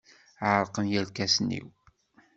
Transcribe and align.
Ɛerqen 0.49 0.85
yirkasen-iw. 0.91 1.67